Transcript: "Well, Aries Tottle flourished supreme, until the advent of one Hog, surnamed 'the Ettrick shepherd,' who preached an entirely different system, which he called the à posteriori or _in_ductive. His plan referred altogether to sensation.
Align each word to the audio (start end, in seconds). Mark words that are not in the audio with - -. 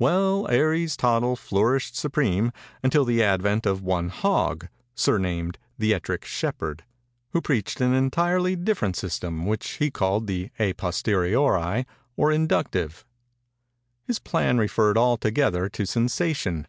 "Well, 0.00 0.48
Aries 0.50 0.96
Tottle 0.96 1.36
flourished 1.36 1.94
supreme, 1.96 2.50
until 2.82 3.04
the 3.04 3.22
advent 3.22 3.64
of 3.64 3.80
one 3.80 4.08
Hog, 4.08 4.66
surnamed 4.96 5.56
'the 5.78 5.94
Ettrick 5.94 6.24
shepherd,' 6.24 6.82
who 7.30 7.40
preached 7.40 7.80
an 7.80 7.94
entirely 7.94 8.56
different 8.56 8.96
system, 8.96 9.46
which 9.46 9.68
he 9.74 9.88
called 9.92 10.26
the 10.26 10.50
à 10.58 10.76
posteriori 10.76 11.86
or 12.16 12.30
_in_ductive. 12.32 13.04
His 14.02 14.18
plan 14.18 14.58
referred 14.58 14.98
altogether 14.98 15.68
to 15.68 15.86
sensation. 15.86 16.66